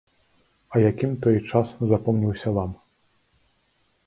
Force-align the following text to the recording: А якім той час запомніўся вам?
А 0.73 0.79
якім 0.91 1.11
той 1.25 1.37
час 1.51 1.75
запомніўся 1.93 2.55
вам? 2.57 2.75